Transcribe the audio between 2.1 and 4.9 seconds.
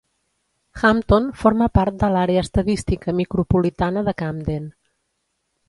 l'Àrea Estadística Micropolitana de Camden.